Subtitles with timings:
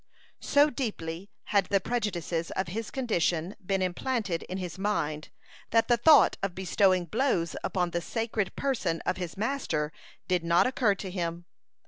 [0.39, 5.29] So deeply had the prejudices of his condition been implanted in his mind,
[5.69, 9.93] that the thought of bestowing blows upon the sacred person of his master
[10.27, 11.45] did not occur to him.